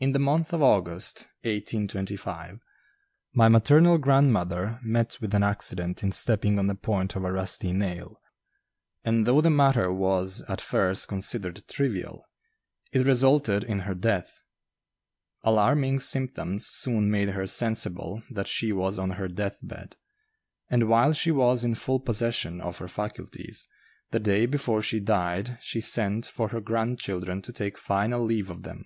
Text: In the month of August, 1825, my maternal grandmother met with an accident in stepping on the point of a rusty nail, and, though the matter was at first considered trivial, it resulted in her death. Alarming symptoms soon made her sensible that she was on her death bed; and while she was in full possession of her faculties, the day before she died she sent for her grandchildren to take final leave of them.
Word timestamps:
In 0.00 0.12
the 0.12 0.20
month 0.20 0.52
of 0.52 0.62
August, 0.62 1.22
1825, 1.42 2.60
my 3.32 3.48
maternal 3.48 3.98
grandmother 3.98 4.78
met 4.84 5.18
with 5.20 5.34
an 5.34 5.42
accident 5.42 6.04
in 6.04 6.12
stepping 6.12 6.56
on 6.56 6.68
the 6.68 6.76
point 6.76 7.16
of 7.16 7.24
a 7.24 7.32
rusty 7.32 7.72
nail, 7.72 8.20
and, 9.04 9.26
though 9.26 9.40
the 9.40 9.50
matter 9.50 9.92
was 9.92 10.42
at 10.46 10.60
first 10.60 11.08
considered 11.08 11.66
trivial, 11.66 12.22
it 12.92 13.04
resulted 13.08 13.64
in 13.64 13.80
her 13.80 13.94
death. 13.96 14.40
Alarming 15.42 15.98
symptoms 15.98 16.66
soon 16.68 17.10
made 17.10 17.30
her 17.30 17.48
sensible 17.48 18.22
that 18.30 18.46
she 18.46 18.70
was 18.70 19.00
on 19.00 19.10
her 19.18 19.26
death 19.26 19.58
bed; 19.64 19.96
and 20.70 20.88
while 20.88 21.12
she 21.12 21.32
was 21.32 21.64
in 21.64 21.74
full 21.74 21.98
possession 21.98 22.60
of 22.60 22.78
her 22.78 22.86
faculties, 22.86 23.66
the 24.12 24.20
day 24.20 24.46
before 24.46 24.80
she 24.80 25.00
died 25.00 25.58
she 25.60 25.80
sent 25.80 26.24
for 26.24 26.50
her 26.50 26.60
grandchildren 26.60 27.42
to 27.42 27.52
take 27.52 27.76
final 27.76 28.22
leave 28.24 28.48
of 28.48 28.62
them. 28.62 28.84